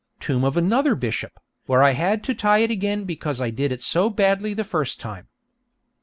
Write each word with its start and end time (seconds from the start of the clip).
Tomb 0.19 0.43
of 0.43 0.57
another 0.57 0.95
bishop, 0.95 1.39
where 1.67 1.83
I 1.83 1.91
had 1.91 2.23
to 2.23 2.33
tie 2.33 2.57
it 2.57 2.71
again 2.71 3.03
because 3.03 3.39
I 3.39 3.51
did 3.51 3.71
it 3.71 3.83
so 3.83 4.09
badly 4.09 4.55
the 4.55 4.63
first 4.63 4.99
time. 4.99 5.27